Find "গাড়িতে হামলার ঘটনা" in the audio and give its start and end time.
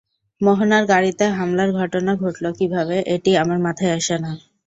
0.91-2.11